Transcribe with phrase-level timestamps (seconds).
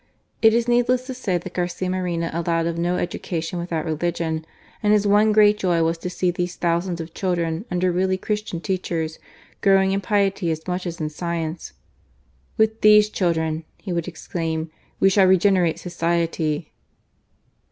[0.41, 4.43] It is needless to add that Garcia Moreno allowed of no education without religion,
[4.81, 8.61] and his one great joy was to see these thousands of children, under really Christian
[8.61, 9.19] teachers,
[9.61, 11.73] growing in piety as much as in science."
[12.57, 16.71] With these children," he would exclaim, "we shall regenerate society."